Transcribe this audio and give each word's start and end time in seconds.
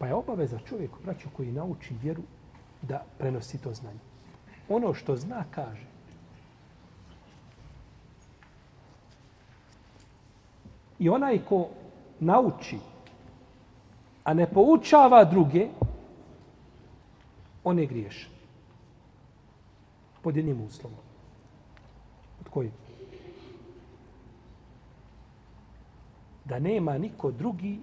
Pa 0.00 0.06
je 0.06 0.14
obaveza 0.14 0.58
čovjeku, 0.58 0.98
braću, 1.04 1.28
koji 1.36 1.52
nauči 1.52 1.94
vjeru, 2.02 2.22
da 2.82 3.04
prenosi 3.18 3.58
to 3.62 3.74
znanje. 3.74 3.98
Ono 4.68 4.94
što 4.94 5.16
zna, 5.16 5.44
kaže. 5.50 5.86
I 10.98 11.08
onaj 11.08 11.38
ko 11.48 11.68
nauči, 12.20 12.78
a 14.24 14.34
ne 14.34 14.46
poučava 14.46 15.24
druge, 15.24 15.68
on 17.64 17.78
je 17.78 17.86
griješan. 17.86 18.32
Pod 20.22 20.36
jednim 20.36 20.64
uslovom. 20.64 20.98
Od 22.40 22.48
kojim? 22.48 22.72
Da 26.44 26.58
nema 26.58 26.98
niko 26.98 27.30
drugi 27.30 27.78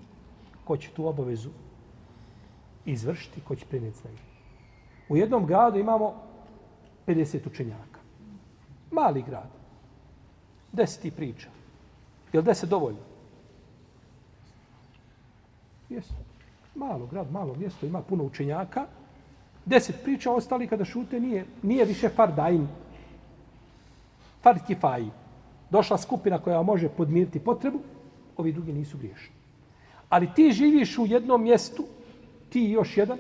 ko 0.66 0.78
će 0.78 0.90
tu 0.90 1.08
obavezu 1.08 1.50
izvršiti, 2.88 3.42
ko 3.42 3.56
će 3.56 3.66
prenijeti 3.66 3.98
znanje. 3.98 4.18
U 5.10 5.18
jednom 5.18 5.46
gradu 5.46 5.80
imamo 5.80 6.14
50 7.08 7.48
učenjaka. 7.48 8.00
Mali 8.92 9.22
grad. 9.22 9.50
Deset 10.72 11.06
i 11.06 11.12
priča. 11.12 11.50
Je 12.34 12.40
li 12.40 12.46
deset 12.46 12.70
dovoljno? 12.70 13.00
Jesu. 15.90 16.14
Malo 16.76 17.06
grad, 17.06 17.32
malo 17.32 17.56
mjesto, 17.56 17.86
ima 17.86 18.02
puno 18.02 18.24
učenjaka. 18.24 18.86
Deset 19.66 20.04
priča, 20.04 20.32
ostali 20.32 20.68
kada 20.68 20.86
šute 20.86 21.20
nije, 21.20 21.46
nije 21.62 21.86
više 21.86 22.10
fardajn. 22.10 22.68
Fard 24.42 24.60
kifaji. 24.68 25.10
Došla 25.70 25.98
skupina 25.98 26.40
koja 26.40 26.62
može 26.62 26.90
podmiriti 26.90 27.40
potrebu, 27.40 27.80
ovi 28.38 28.54
drugi 28.54 28.74
nisu 28.74 28.98
griješni. 28.98 29.36
Ali 30.10 30.34
ti 30.36 30.52
živiš 30.52 30.98
u 30.98 31.06
jednom 31.06 31.44
mjestu, 31.44 31.84
ti 32.50 32.66
i 32.66 32.72
još 32.72 32.98
jedan, 32.98 33.18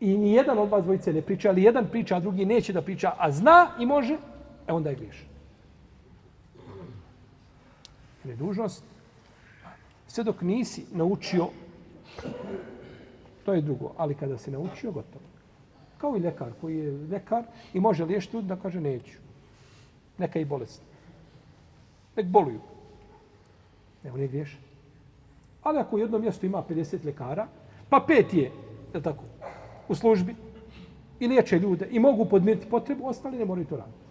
i 0.00 0.18
ni 0.18 0.32
jedan 0.32 0.58
od 0.58 0.68
vas 0.70 0.84
dvojice 0.84 1.12
ne 1.12 1.22
priča, 1.22 1.48
ali 1.48 1.62
jedan 1.62 1.88
priča, 1.90 2.16
a 2.16 2.20
drugi 2.20 2.44
neće 2.44 2.72
da 2.72 2.82
priča, 2.82 3.12
a 3.18 3.30
zna 3.30 3.70
i 3.80 3.86
može, 3.86 4.16
e 4.68 4.72
onda 4.72 4.90
je 4.90 4.96
griješan. 4.96 5.28
Jer 8.24 8.30
je 8.30 8.36
dužnost, 8.36 8.84
sve 10.06 10.24
dok 10.24 10.42
nisi 10.42 10.84
naučio, 10.92 11.48
to 13.44 13.52
je 13.52 13.62
drugo, 13.62 13.92
ali 13.96 14.14
kada 14.14 14.38
si 14.38 14.50
naučio, 14.50 14.92
gotovo. 14.92 15.24
Kao 15.98 16.16
i 16.16 16.20
lekar 16.20 16.52
koji 16.60 16.78
je 16.78 16.92
lekar 17.10 17.44
i 17.74 17.80
može 17.80 18.04
liješiti 18.04 18.36
ljudi 18.36 18.48
da 18.48 18.56
kaže 18.56 18.80
neću. 18.80 19.18
Neka 20.18 20.38
i 20.38 20.44
bolest. 20.44 20.82
Nek 22.16 22.26
boluju. 22.26 22.60
Ne, 24.02 24.12
on 24.12 24.20
je 24.20 24.28
griješan. 24.28 24.60
Ali 25.62 25.78
ako 25.78 25.96
u 25.96 25.98
jednom 25.98 26.20
mjestu 26.20 26.46
ima 26.46 26.62
50 26.68 27.04
lekara, 27.04 27.46
pa 27.88 28.04
pet 28.06 28.34
je, 28.34 28.50
je 28.94 29.02
tako, 29.02 29.24
u 29.88 29.94
službi, 29.94 30.34
i 31.20 31.28
liječe 31.28 31.58
ljude, 31.58 31.88
i 31.90 31.98
mogu 31.98 32.24
podmiriti 32.24 32.68
potrebu, 32.70 33.08
ostali 33.08 33.38
ne 33.38 33.44
moraju 33.44 33.66
to 33.66 33.76
raditi. 33.76 34.05